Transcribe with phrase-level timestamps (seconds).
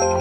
[0.00, 0.16] Jadi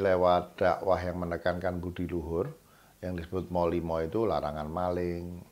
[0.00, 2.48] lewat dakwah yang menekankan budi luhur,
[3.04, 5.44] yang disebut molimo itu larangan maling,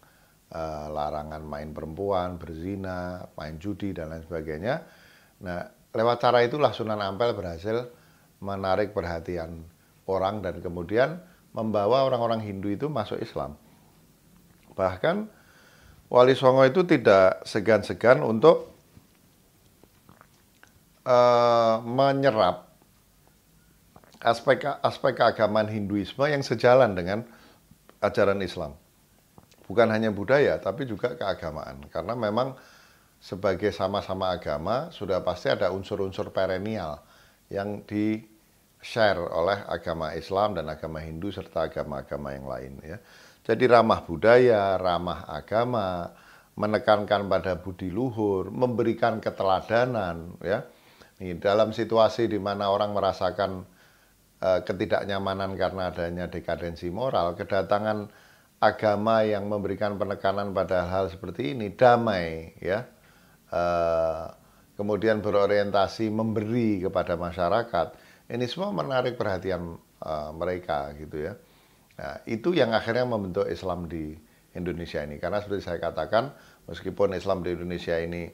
[0.48, 4.88] eh, larangan main perempuan, berzina, main judi dan lain sebagainya.
[5.44, 5.60] Nah,
[5.92, 7.92] lewat cara itulah Sunan Ampel berhasil
[8.40, 9.68] menarik perhatian
[10.08, 11.20] orang dan kemudian
[11.52, 13.56] membawa orang-orang Hindu itu masuk Islam.
[14.72, 15.28] Bahkan
[16.12, 18.72] Wali Songo itu tidak segan-segan untuk
[21.08, 22.72] uh, menyerap
[24.20, 27.24] aspek aspek keagamaan Hinduisme yang sejalan dengan
[28.04, 28.76] ajaran Islam.
[29.64, 31.80] Bukan hanya budaya, tapi juga keagamaan.
[31.88, 32.56] Karena memang
[33.22, 37.00] sebagai sama-sama agama sudah pasti ada unsur-unsur perennial
[37.48, 38.31] yang di
[38.82, 42.98] share oleh agama Islam dan agama Hindu serta agama-agama yang lain ya.
[43.42, 46.10] Jadi ramah budaya, ramah agama,
[46.58, 50.66] menekankan pada budi luhur, memberikan keteladanan ya.
[51.22, 53.66] Nih, dalam situasi di mana orang merasakan
[54.42, 58.10] Eh, ketidaknyamanan karena adanya dekadensi moral, kedatangan
[58.58, 62.86] agama yang memberikan penekanan pada hal seperti ini damai ya
[63.50, 64.30] uh,
[64.78, 67.86] kemudian berorientasi memberi kepada masyarakat
[68.28, 71.32] ini semua menarik perhatian uh, mereka gitu ya
[71.98, 74.14] nah, itu yang akhirnya membentuk Islam di
[74.52, 76.36] Indonesia ini karena seperti saya katakan
[76.68, 78.28] meskipun Islam di Indonesia ini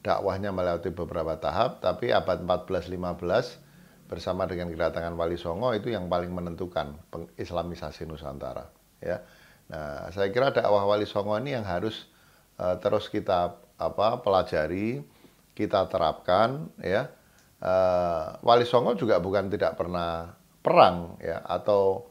[0.00, 6.10] dakwahnya melewati beberapa tahap tapi abad 14 15 bersama dengan kedatangan Wali Songo itu yang
[6.10, 8.66] paling menentukan pengislamisasi Nusantara
[8.98, 9.22] ya.
[9.70, 12.10] Nah, saya kira dakwah Wali Songo ini yang harus
[12.58, 15.06] uh, terus kita apa pelajari,
[15.54, 17.06] kita terapkan ya.
[17.60, 20.32] Uh, Wali Songo juga bukan tidak pernah
[20.64, 22.08] perang ya atau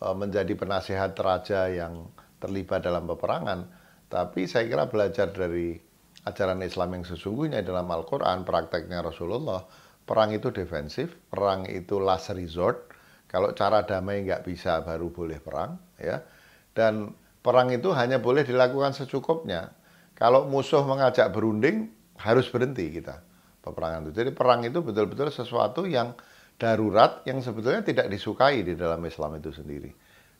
[0.00, 2.08] uh, menjadi penasihat raja yang
[2.40, 3.68] terlibat dalam peperangan,
[4.08, 5.76] tapi saya kira belajar dari
[6.24, 9.68] ajaran Islam yang sesungguhnya dalam Al-Qur'an, prakteknya Rasulullah
[10.08, 12.88] perang itu defensif, perang itu last resort.
[13.28, 16.24] Kalau cara damai nggak bisa baru boleh perang, ya.
[16.72, 17.12] Dan
[17.44, 19.76] perang itu hanya boleh dilakukan secukupnya.
[20.16, 23.26] Kalau musuh mengajak berunding, harus berhenti kita
[23.66, 24.12] peperangan itu.
[24.14, 26.14] Jadi perang itu betul-betul sesuatu yang
[26.54, 29.90] darurat yang sebetulnya tidak disukai di dalam Islam itu sendiri.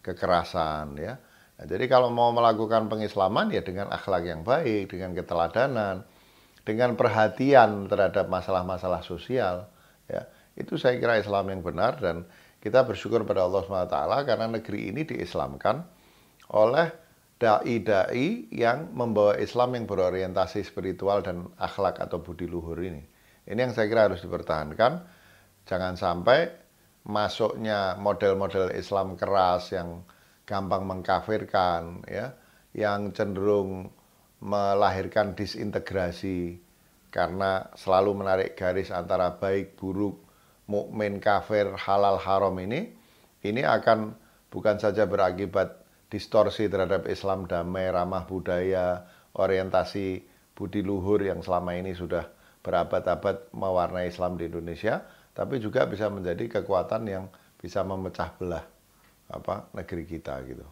[0.01, 1.19] Kekerasan, ya.
[1.59, 6.07] Nah, jadi kalau mau melakukan pengislaman ya dengan akhlak yang baik, dengan keteladanan,
[6.67, 9.71] dengan perhatian terhadap masalah-masalah sosial
[10.11, 10.27] ya
[10.59, 12.27] itu saya kira Islam yang benar dan
[12.59, 15.87] kita bersyukur pada Allah SWT karena negeri ini diislamkan
[16.51, 16.91] oleh
[17.39, 23.07] dai-dai yang membawa Islam yang berorientasi spiritual dan akhlak atau budi luhur ini.
[23.47, 25.07] Ini yang saya kira harus dipertahankan.
[25.67, 26.51] Jangan sampai
[27.07, 30.03] masuknya model-model Islam keras yang
[30.47, 32.35] gampang mengkafirkan ya,
[32.75, 33.91] yang cenderung
[34.43, 36.61] melahirkan disintegrasi
[37.15, 40.21] karena selalu menarik garis antara baik buruk
[40.69, 42.93] mukmin kafir halal haram ini
[43.41, 44.13] ini akan
[44.53, 45.81] bukan saja berakibat
[46.13, 52.36] distorsi terhadap Islam damai ramah budaya orientasi budi luhur yang selama ini sudah
[52.67, 57.25] berabad-abad mewarnai Islam di Indonesia tapi juga bisa menjadi kekuatan yang
[57.63, 58.67] bisa memecah belah
[59.31, 60.67] apa negeri kita gitu.